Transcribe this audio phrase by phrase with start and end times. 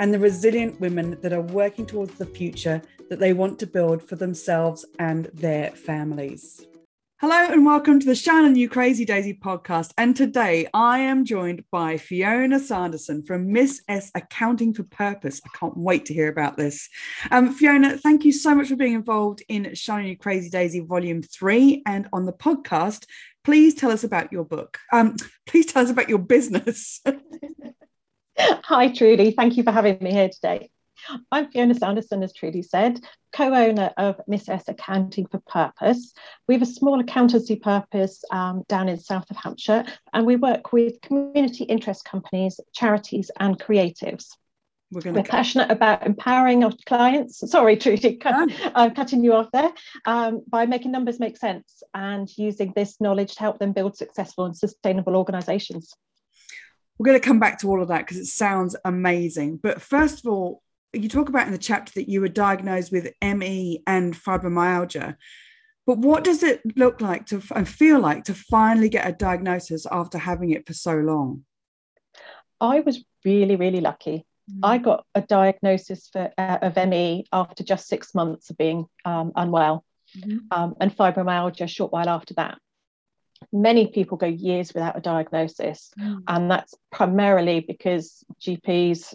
[0.00, 2.80] and the resilient women that are working towards the future
[3.10, 6.64] that they want to build for themselves and their families.
[7.20, 9.92] Hello and welcome to the Shine On You Crazy Daisy podcast.
[9.98, 15.38] And today I am joined by Fiona Sanderson from Miss S Accounting for Purpose.
[15.44, 16.88] I can't wait to hear about this.
[17.30, 20.80] Um, Fiona, thank you so much for being involved in Shine On You Crazy Daisy
[20.80, 23.04] Volume 3 and on the podcast.
[23.44, 24.78] Please tell us about your book.
[24.94, 27.02] Um, please tell us about your business.
[28.70, 29.32] Hi, Trudy.
[29.32, 30.70] Thank you for having me here today.
[31.32, 33.00] I'm Fiona Sanderson, as Trudy said,
[33.32, 36.12] co owner of Miss S Accounting for Purpose.
[36.46, 40.72] We have a small accountancy purpose um, down in south of Hampshire, and we work
[40.72, 44.26] with community interest companies, charities, and creatives.
[44.92, 47.50] We're, We're passionate about empowering our clients.
[47.50, 49.72] Sorry, Trudy, cut, I'm cutting you off there.
[50.06, 54.44] Um, by making numbers make sense and using this knowledge to help them build successful
[54.44, 55.92] and sustainable organisations.
[57.00, 59.56] We're going to come back to all of that because it sounds amazing.
[59.56, 60.62] But first of all,
[60.92, 65.16] you talk about in the chapter that you were diagnosed with ME and fibromyalgia.
[65.86, 69.86] But what does it look like to and feel like to finally get a diagnosis
[69.90, 71.46] after having it for so long?
[72.60, 74.26] I was really, really lucky.
[74.52, 74.58] Mm.
[74.62, 79.32] I got a diagnosis for, uh, of ME after just six months of being um,
[79.36, 79.86] unwell,
[80.18, 80.40] mm-hmm.
[80.50, 82.58] um, and fibromyalgia a short while after that.
[83.52, 86.22] Many people go years without a diagnosis, mm.
[86.28, 89.14] and that's primarily because GPs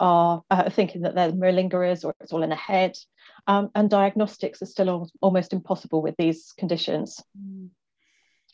[0.00, 2.96] are uh, thinking that they're malingerers or it's all in the head.
[3.46, 7.22] Um, and diagnostics are still al- almost impossible with these conditions.
[7.38, 7.68] Mm.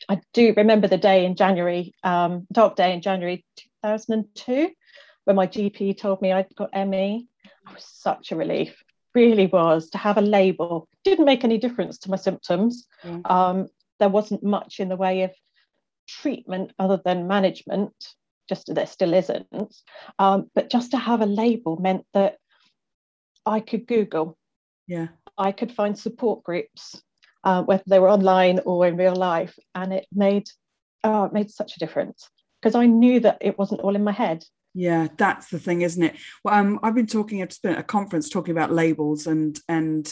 [0.09, 3.45] I do remember the day in January, um, dark day in January
[3.83, 4.71] 2002,
[5.25, 7.27] when my GP told me I'd got ME.
[7.43, 10.87] It was such a relief, really was, to have a label.
[11.03, 12.87] Didn't make any difference to my symptoms.
[13.03, 13.29] Mm.
[13.29, 13.67] Um,
[14.01, 15.31] there wasn't much in the way of
[16.07, 17.93] treatment other than management
[18.49, 19.75] just there still isn't.
[20.19, 22.35] Um, but just to have a label meant that
[23.45, 24.37] I could Google.
[24.87, 25.07] Yeah.
[25.37, 27.01] I could find support groups,
[27.45, 30.49] uh, whether they were online or in real life, and it made
[31.03, 32.29] oh, it made such a difference
[32.61, 34.43] because I knew that it wasn't all in my head.
[34.73, 36.15] Yeah, that's the thing, isn't it?
[36.43, 37.41] Well, um, I've been talking.
[37.41, 40.05] I've at a conference talking about labels, and and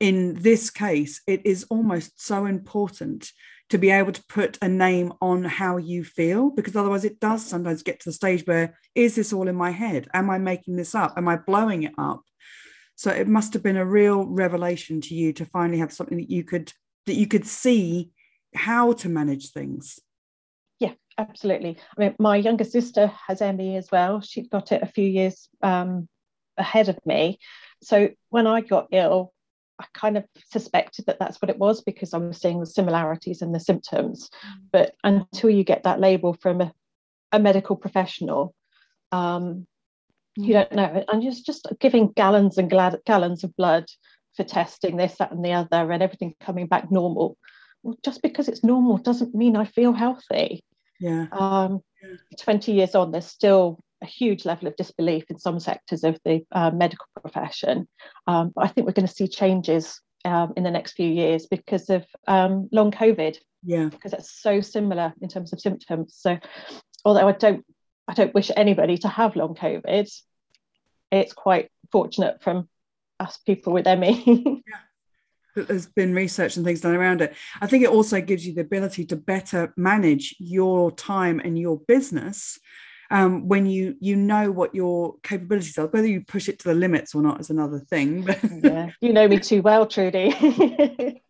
[0.00, 3.30] in this case, it is almost so important
[3.70, 7.44] to be able to put a name on how you feel because otherwise it does
[7.44, 10.08] sometimes get to the stage where is this all in my head?
[10.14, 11.14] Am i making this up?
[11.16, 12.22] Am i blowing it up?
[12.96, 16.30] So it must have been a real revelation to you to finally have something that
[16.30, 16.72] you could
[17.06, 18.10] that you could see
[18.54, 20.00] how to manage things.
[20.78, 21.76] Yeah absolutely.
[21.96, 24.20] I mean my younger sister has me as well.
[24.20, 26.08] She got it a few years um,
[26.56, 27.38] ahead of ME.
[27.82, 29.32] So when i got ill
[29.80, 33.42] I kind of suspected that that's what it was because I was seeing the similarities
[33.42, 34.28] and the symptoms.
[34.44, 34.60] Mm.
[34.72, 36.72] But until you get that label from a,
[37.32, 38.54] a medical professional,
[39.12, 39.66] um,
[40.36, 41.04] you don't know.
[41.08, 43.86] And just just giving gallons and gallons of blood
[44.36, 47.36] for testing this, that, and the other, and everything coming back normal.
[47.82, 50.64] Well, just because it's normal doesn't mean I feel healthy.
[51.00, 51.26] Yeah.
[51.32, 51.80] Um,
[52.40, 56.44] 20 years on, there's still a huge level of disbelief in some sectors of the
[56.52, 57.88] uh, medical profession.
[58.26, 61.46] Um, but I think we're going to see changes um, in the next few years
[61.46, 63.38] because of um, long COVID.
[63.64, 66.14] Yeah, because it's so similar in terms of symptoms.
[66.16, 66.38] So,
[67.04, 67.64] although I don't,
[68.06, 70.10] I don't wish anybody to have long COVID,
[71.10, 72.68] it's quite fortunate from
[73.18, 74.62] us people with ME.
[74.66, 74.78] yeah
[75.66, 77.34] there's been research and things done around it.
[77.60, 81.80] I think it also gives you the ability to better manage your time and your
[81.88, 82.58] business
[83.10, 85.86] um, when you you know what your capabilities are.
[85.86, 88.22] Whether you push it to the limits or not is another thing.
[88.28, 90.34] But yeah, you know me too well, Trudy.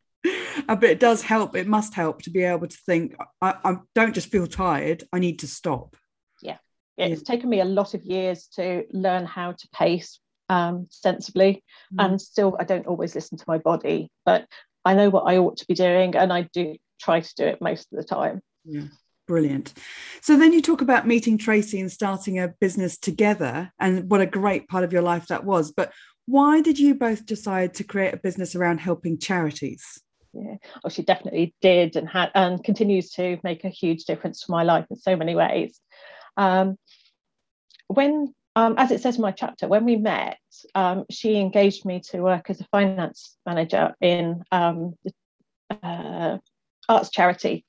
[0.68, 1.56] uh, but it does help.
[1.56, 3.16] It must help to be able to think.
[3.40, 5.04] I, I don't just feel tired.
[5.12, 5.96] I need to stop.
[6.42, 6.58] Yeah.
[6.96, 11.62] yeah, it's taken me a lot of years to learn how to pace um, sensibly,
[11.94, 12.04] mm.
[12.04, 14.46] and still I don't always listen to my body, but
[14.84, 17.60] I know what I ought to be doing, and I do try to do it
[17.60, 18.40] most of the time.
[18.64, 18.86] Yeah.
[19.28, 19.74] Brilliant.
[20.22, 24.26] So then you talk about meeting Tracy and starting a business together, and what a
[24.26, 25.70] great part of your life that was.
[25.70, 25.92] But
[26.24, 30.02] why did you both decide to create a business around helping charities?
[30.32, 34.50] Yeah, oh, she definitely did, and had and continues to make a huge difference to
[34.50, 35.78] my life in so many ways.
[36.38, 36.78] Um,
[37.88, 40.38] when um, as it says in my chapter, when we met,
[40.74, 45.12] um, she engaged me to work as a finance manager in um, the
[45.82, 46.38] uh,
[46.88, 47.66] arts charity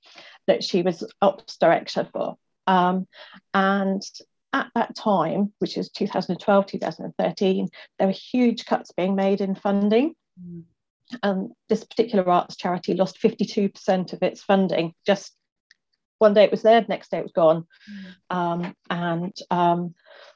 [0.50, 2.38] that she was ops director for.
[2.66, 3.07] Um,
[3.54, 4.01] and
[4.51, 10.16] at that time, which is 2012, 2013, there were huge cuts being made in funding.
[10.44, 10.63] Mm.
[11.24, 14.94] And this particular arts charity lost 52% of its funding.
[15.06, 15.34] Just
[16.18, 17.68] one day it was there, next day it was gone.
[18.30, 18.36] Mm.
[18.36, 19.95] Um, and um,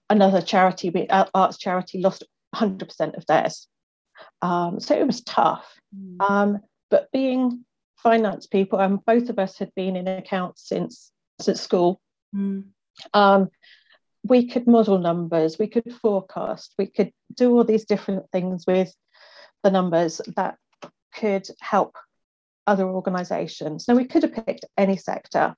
[0.09, 2.23] another charity, arts charity, lost
[2.55, 3.67] 100% of theirs.
[4.43, 5.67] Um, so it was tough.
[5.95, 6.29] Mm.
[6.29, 6.59] Um,
[6.91, 7.65] but being
[8.03, 11.11] finance people, and both of us had been in accounts since
[11.41, 11.99] since school.
[12.35, 12.65] Mm.
[13.13, 13.49] Um,
[14.23, 18.93] we could model numbers, we could forecast, we could do all these different things with
[19.63, 20.57] the numbers that
[21.13, 21.95] could help
[22.67, 23.87] other organisations.
[23.87, 25.55] Now we could have picked any sector,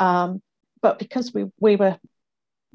[0.00, 0.42] um,
[0.82, 1.98] but because we we were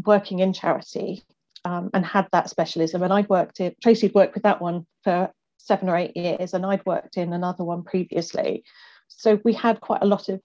[0.05, 1.23] working in charity
[1.65, 5.31] um, and had that specialism, and I'd worked in Tracy'd worked with that one for
[5.57, 8.63] seven or eight years, and I'd worked in another one previously.
[9.09, 10.39] So we had quite a lot of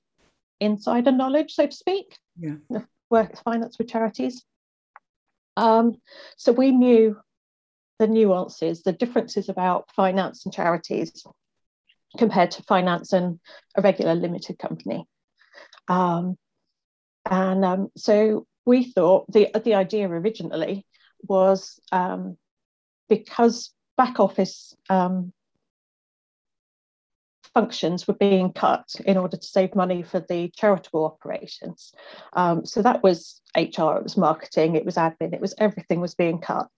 [0.61, 2.57] insider knowledge, so to speak, yeah.
[3.11, 4.45] work finance with charities.
[5.57, 5.95] Um,
[6.37, 7.17] so we knew
[7.99, 11.25] the nuances, the differences about finance and charities
[12.19, 13.39] compared to finance and
[13.77, 15.07] a regular limited company.
[15.89, 16.37] Um,
[17.31, 20.87] and um, so we thought the, the idea originally
[21.23, 22.37] was um,
[23.09, 25.33] because back office um,
[27.55, 31.95] functions were being cut in order to save money for the charitable operations.
[32.33, 36.15] Um, so that was HR, it was marketing, it was admin, it was everything was
[36.15, 36.69] being cut.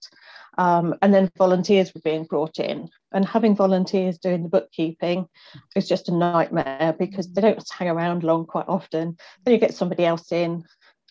[0.59, 2.89] Um, and then volunteers were being brought in.
[3.11, 5.27] And having volunteers doing the bookkeeping
[5.75, 9.17] is just a nightmare because they don't hang around long quite often.
[9.43, 10.63] Then you get somebody else in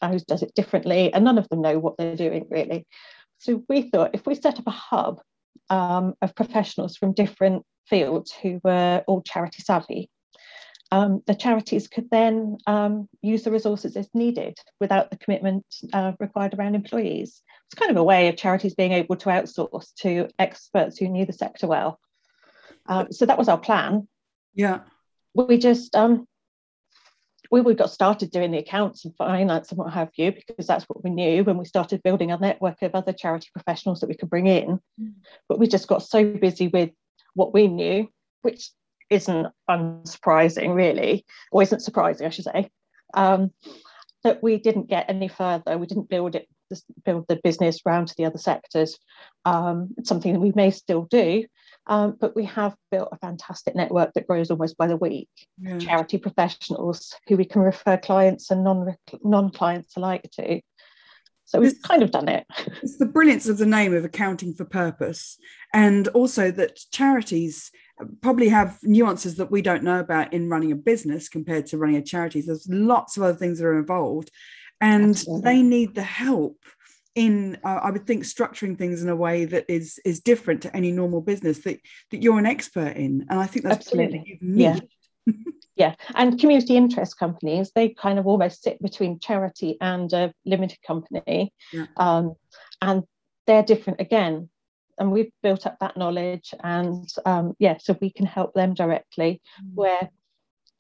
[0.02, 2.86] uh, who does it differently, and none of them know what they're doing really.
[3.38, 5.20] So we thought if we set up a hub
[5.70, 10.10] um, of professionals from different fields who were all charity savvy.
[10.92, 16.12] Um, the charities could then um, use the resources as needed without the commitment uh,
[16.20, 17.42] required around employees.
[17.66, 21.26] It's kind of a way of charities being able to outsource to experts who knew
[21.26, 21.98] the sector well.
[22.86, 24.06] Um, so that was our plan.
[24.54, 24.80] Yeah.
[25.34, 26.26] We just um,
[27.50, 30.84] we, we got started doing the accounts and finance and what have you because that's
[30.84, 34.16] what we knew when we started building a network of other charity professionals that we
[34.16, 34.80] could bring in.
[35.00, 35.12] Mm.
[35.48, 36.90] But we just got so busy with
[37.34, 38.08] what we knew,
[38.42, 38.70] which
[39.10, 42.70] isn't unsurprising, really, or isn't surprising, I should say,
[43.14, 43.52] um,
[44.24, 45.78] that we didn't get any further.
[45.78, 46.48] We didn't build it,
[47.04, 48.98] build the business round to the other sectors.
[49.44, 51.44] Um, it's something that we may still do,
[51.86, 55.28] um, but we have built a fantastic network that grows almost by the week.
[55.58, 55.78] Yeah.
[55.78, 60.60] Charity professionals who we can refer clients and non non clients alike to.
[61.44, 62.44] So we've kind of done it.
[62.82, 65.38] It's the brilliance of the name of accounting for purpose,
[65.72, 67.70] and also that charities
[68.20, 71.96] probably have nuances that we don't know about in running a business compared to running
[71.96, 72.40] a charity.
[72.40, 74.32] There's lots of other things that are involved,
[74.80, 75.42] and Absolutely.
[75.44, 76.58] they need the help
[77.16, 80.76] in uh, i would think structuring things in a way that is is different to
[80.76, 81.80] any normal business that
[82.10, 83.26] that you're an expert in.
[83.28, 84.38] And i think that's absolutely.
[84.40, 84.78] yeah.
[85.76, 85.94] Yeah.
[86.14, 91.52] And community interest companies they kind of almost sit between charity and a limited company.
[91.70, 91.84] Yeah.
[91.98, 92.34] um,
[92.80, 93.02] and
[93.46, 94.48] they're different again.
[94.98, 99.42] And we've built up that knowledge and um, yeah so we can help them directly
[99.62, 99.74] mm.
[99.74, 100.08] where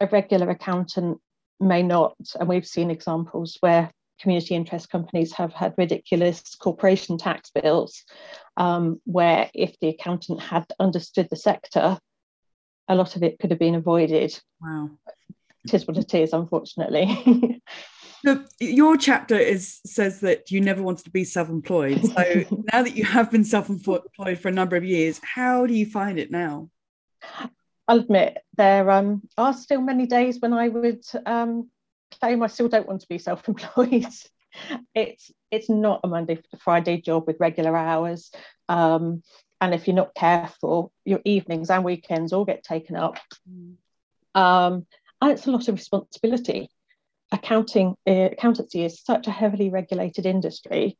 [0.00, 1.18] a regular accountant
[1.60, 2.16] may not.
[2.40, 8.04] And we've seen examples where community interest companies have had ridiculous corporation tax bills
[8.56, 11.98] um, where if the accountant had understood the sector
[12.88, 14.38] a lot of it could have been avoided.
[14.60, 14.90] Wow.
[15.64, 17.60] It is what it is, unfortunately.
[18.60, 22.04] your chapter is says that you never wanted to be self-employed.
[22.04, 25.86] So now that you have been self-employed for a number of years, how do you
[25.86, 26.70] find it now?
[27.88, 31.70] I'll admit there um, are still many days when I would um,
[32.20, 34.06] claim I still don't want to be self-employed.
[34.94, 38.30] it's it's not a Monday to Friday job with regular hours.
[38.68, 39.22] Um,
[39.60, 43.18] and if you're not careful, your evenings and weekends all get taken up.
[43.50, 43.76] Mm.
[44.34, 44.86] Um,
[45.20, 46.68] and it's a lot of responsibility.
[47.32, 50.98] Accounting, uh, accountancy is such a heavily regulated industry.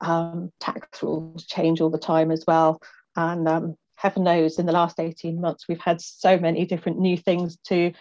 [0.00, 2.80] Um, tax rules change all the time as well.
[3.14, 7.18] And um, heaven knows, in the last 18 months, we've had so many different new
[7.18, 7.92] things to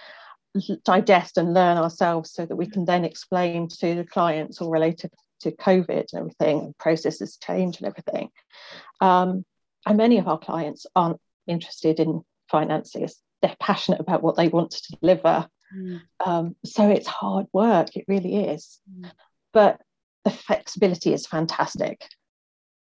[0.84, 5.12] digest and learn ourselves so that we can then explain to the clients all related
[5.42, 8.30] to COVID and everything, processes change and everything.
[9.00, 9.46] Um,
[9.86, 13.18] and many of our clients aren't interested in finances.
[13.42, 15.48] They're passionate about what they want to deliver.
[15.76, 16.02] Mm.
[16.26, 18.80] Um, so it's hard work, it really is.
[18.92, 19.12] Mm.
[19.54, 19.80] But
[20.26, 22.06] the flexibility is fantastic.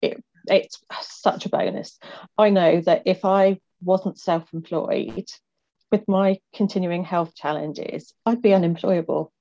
[0.02, 1.98] it, it's such a bonus.
[2.36, 5.28] I know that if I wasn't self employed,
[5.90, 9.32] with my continuing health challenges, I'd be unemployable.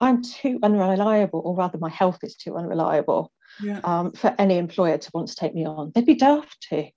[0.00, 3.80] I'm too unreliable, or rather, my health is too unreliable yeah.
[3.82, 5.92] um, for any employer to want to take me on.
[5.94, 6.88] They'd be daft to.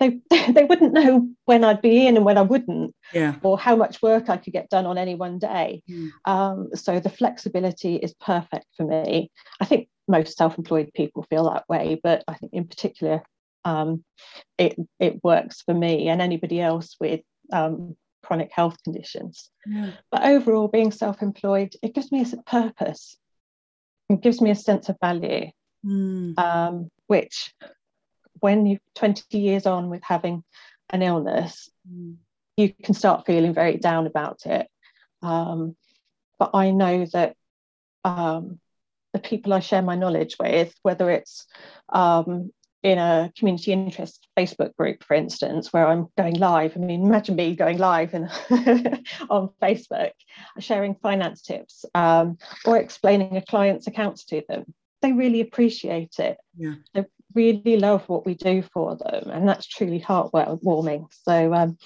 [0.00, 0.20] They,
[0.52, 3.36] they wouldn't know when I'd be in and when I wouldn't, yeah.
[3.42, 5.82] or how much work I could get done on any one day.
[5.90, 6.10] Mm.
[6.24, 9.30] Um, so the flexibility is perfect for me.
[9.60, 13.22] I think most self-employed people feel that way, but I think in particular,
[13.64, 14.04] um,
[14.56, 17.20] it it works for me and anybody else with
[17.52, 19.50] um, chronic health conditions.
[19.66, 19.92] Yeah.
[20.10, 23.16] But overall, being self employed, it gives me a purpose,
[24.08, 25.50] it gives me a sense of value,
[25.84, 26.38] mm.
[26.38, 27.54] um, which
[28.40, 30.44] when you're 20 years on with having
[30.90, 32.16] an illness, mm.
[32.56, 34.68] you can start feeling very down about it.
[35.22, 35.76] Um,
[36.38, 37.34] but I know that
[38.04, 38.60] um,
[39.12, 41.46] the people I share my knowledge with, whether it's
[41.88, 42.52] um,
[42.82, 46.76] in a community interest Facebook group, for instance, where I'm going live.
[46.76, 48.28] I mean, imagine me going live in,
[49.30, 50.12] on Facebook,
[50.60, 54.64] sharing finance tips um, or explaining a client's accounts to them.
[55.02, 56.38] They really appreciate it.
[56.56, 56.74] Yeah.
[56.94, 57.04] They
[57.34, 61.06] really love what we do for them, and that's truly heartwarming.
[61.24, 61.78] So, um,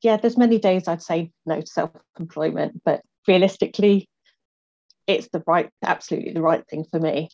[0.00, 4.08] yeah, there's many days I'd say no to self-employment, but realistically,
[5.06, 7.30] it's the right, absolutely the right thing for me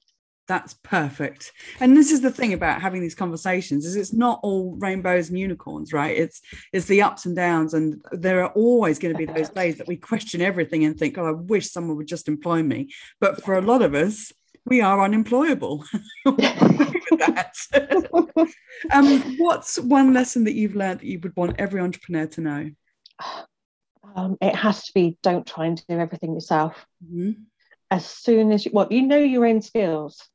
[0.50, 1.52] that's perfect.
[1.78, 5.38] And this is the thing about having these conversations is it's not all rainbows and
[5.38, 6.16] unicorns right?
[6.16, 6.42] It's
[6.73, 9.87] it's the ups and downs and there are always going to be those days that
[9.87, 12.88] we question everything and think oh i wish someone would just employ me.
[13.21, 14.33] But for a lot of us
[14.64, 15.85] we are unemployable.
[18.92, 22.71] Um, what's one lesson that you've learned that you would want every entrepreneur to know?
[24.16, 26.87] Um, it has to be don't try and do everything yourself.
[27.04, 27.42] Mm-hmm.
[27.90, 30.30] as soon as you well you know your own skills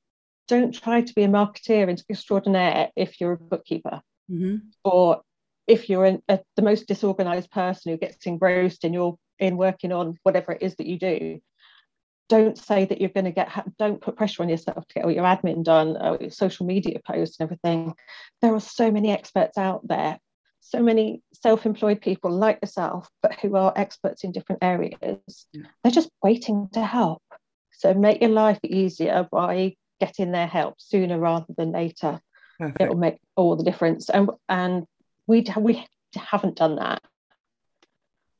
[0.48, 4.58] don't try to be a marketeer and extraordinaire if you're a bookkeeper mm-hmm.
[4.84, 5.22] or
[5.68, 9.92] if you're an, a, the most disorganized person who gets engrossed in your in working
[9.92, 11.40] on whatever it is that you do
[12.28, 15.12] don't say that you're going to get don't put pressure on yourself to get all
[15.12, 17.94] your admin done or your social media posts and everything
[18.42, 20.18] there are so many experts out there
[20.62, 25.64] so many self-employed people like yourself but who are experts in different areas yeah.
[25.84, 27.22] they're just waiting to help
[27.72, 32.20] so make your life easier by getting their help sooner rather than later.
[32.60, 32.82] Perfect.
[32.82, 34.10] It will make all the difference.
[34.10, 34.86] And and
[35.28, 35.86] we we
[36.16, 37.02] haven't done that.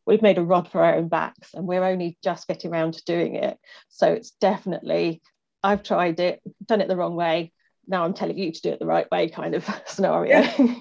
[0.06, 3.04] We've made a rod for our own backs, and we're only just getting around to
[3.06, 3.58] doing it.
[3.90, 5.22] So it's definitely
[5.64, 7.52] I've tried it, done it the wrong way.
[7.88, 10.42] Now I'm telling you to do it the right way, kind of scenario.
[10.42, 10.76] Yeah.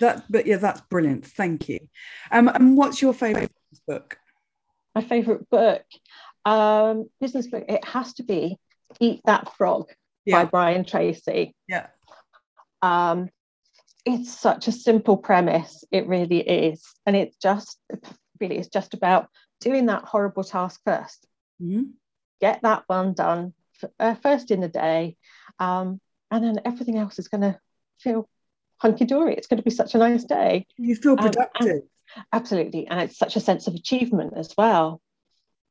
[0.00, 1.26] That, but yeah, that's brilliant.
[1.26, 1.80] Thank you.
[2.30, 3.50] Um, and what's your favourite
[3.86, 4.18] book?
[4.94, 5.82] My favourite book,
[6.44, 7.64] um, business book.
[7.68, 8.58] It has to be
[9.00, 9.88] Eat That Frog
[10.24, 10.44] yeah.
[10.44, 11.54] by Brian Tracy.
[11.68, 11.86] Yeah.
[12.82, 13.28] Um,
[14.04, 15.84] it's such a simple premise.
[15.90, 16.82] It really is.
[17.04, 17.78] And it's just
[18.40, 19.28] really it's just about
[19.60, 21.16] doing that horrible task 1st
[21.62, 21.82] mm-hmm.
[22.40, 23.52] Get that one done
[23.98, 25.16] uh, first in the day.
[25.58, 27.58] Um, and then everything else is going to
[27.98, 28.28] feel
[28.76, 29.34] hunky dory.
[29.34, 30.66] It's going to be such a nice day.
[30.76, 31.66] You feel productive.
[31.66, 31.82] Um, and,
[32.32, 32.86] absolutely.
[32.86, 35.00] And it's such a sense of achievement as well.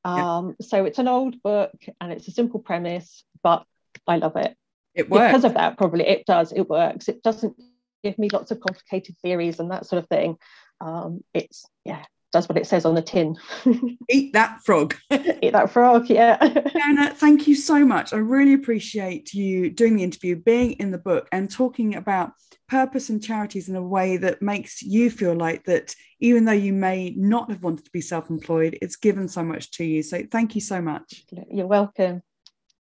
[0.04, 0.68] Um, yeah.
[0.68, 3.66] So it's an old book and it's a simple premise, but
[4.08, 4.56] I love it.
[4.96, 5.28] It works.
[5.28, 6.52] Because of that, probably it does.
[6.52, 7.08] It works.
[7.08, 7.56] It doesn't
[8.04, 10.38] give me lots of complicated theories and that sort of thing.
[10.82, 13.38] Um, it's yeah, does what it says on the tin.
[14.10, 14.96] Eat that frog.
[15.12, 16.38] Eat that frog, yeah.
[16.70, 18.14] Fiona, thank you so much.
[18.14, 22.34] I really appreciate you doing the interview, being in the book, and talking about
[22.68, 26.74] purpose and charities in a way that makes you feel like that even though you
[26.74, 30.04] may not have wanted to be self-employed, it's given so much to you.
[30.04, 31.24] So thank you so much.
[31.50, 32.22] You're welcome.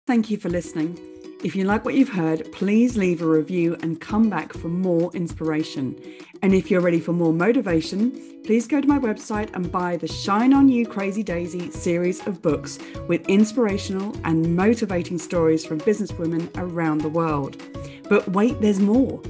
[0.08, 0.98] Thank you for listening.
[1.44, 5.12] If you like what you've heard, please leave a review and come back for more
[5.14, 6.02] inspiration.
[6.42, 10.08] And if you're ready for more motivation, please go to my website and buy the
[10.08, 16.50] Shine On You Crazy Daisy series of books with inspirational and motivating stories from businesswomen
[16.56, 17.62] around the world.
[18.08, 19.22] But wait, there's more.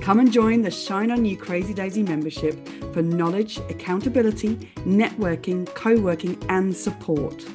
[0.00, 2.58] Come and join the Shine On You Crazy Daisy membership
[2.92, 7.46] for knowledge, accountability, networking, co working, and support.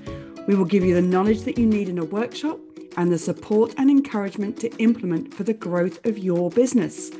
[0.47, 2.59] We will give you the knowledge that you need in a workshop
[2.99, 7.11] and the support and encouragement to implement for the growth of your business.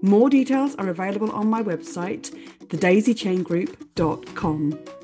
[0.00, 2.30] More details are available on my website,
[2.68, 5.03] thedaisychaingroup.com.